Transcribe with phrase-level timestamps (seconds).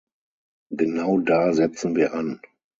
[0.71, 2.39] Genau da setzen wir an.